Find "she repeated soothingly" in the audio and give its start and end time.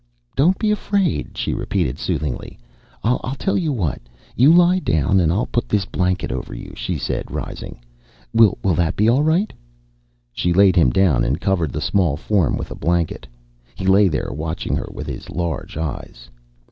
1.37-2.57